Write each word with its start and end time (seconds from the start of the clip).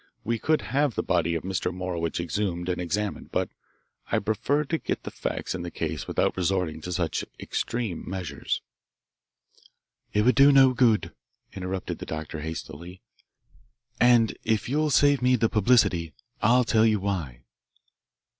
We 0.23 0.39
could 0.39 0.61
have 0.63 0.95
the 0.95 1.03
body 1.03 1.35
of 1.35 1.43
Mr. 1.43 1.71
Morowitch 1.71 2.19
exhumed 2.19 2.69
and 2.69 2.81
examined, 2.81 3.31
but 3.31 3.49
I 4.11 4.17
prefer 4.17 4.63
to 4.63 4.79
get 4.79 5.03
the 5.03 5.11
facts 5.11 5.53
in 5.53 5.61
the 5.61 5.69
case 5.69 6.07
without 6.07 6.35
resorting 6.35 6.81
to 6.81 6.91
such 6.91 7.23
extreme 7.39 8.09
measures." 8.09 8.63
"It 10.11 10.23
would 10.23 10.33
do 10.33 10.51
no 10.51 10.73
good," 10.73 11.13
interrupted 11.53 11.99
the 11.99 12.07
doctor 12.07 12.39
hastily. 12.39 13.03
"And 13.99 14.35
if 14.43 14.67
you'll 14.67 14.89
save 14.89 15.21
me 15.21 15.35
the 15.35 15.49
publicity, 15.49 16.15
I'll 16.41 16.63
tell 16.63 16.83
you 16.87 16.99
why." 16.99 17.43